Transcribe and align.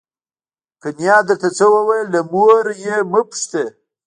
که 0.81 0.87
نیا 0.97 1.17
درته 1.27 1.49
څه 1.57 1.65
وویل 1.75 2.07
له 2.15 2.21
مور 2.31 2.65
یې 2.85 2.95
مه 3.11 3.21
پوښته. 3.29 3.63